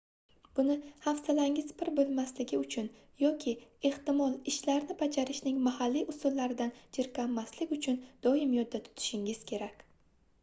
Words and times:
buni 0.59 0.75
hafsalangiz 1.01 1.67
pir 1.81 1.89
boʻlmasligi 1.97 2.57
uchun 2.61 2.87
yoki 3.23 3.53
ehtimol 3.89 4.33
ishlarni 4.51 4.95
bajarishning 5.01 5.59
mahalliy 5.67 6.05
usullaridan 6.13 6.73
jirkanmaslik 6.99 7.75
uchun 7.77 7.99
doim 8.29 8.57
yodda 8.61 8.81
tutishingiz 8.89 9.43
kerak 9.53 9.85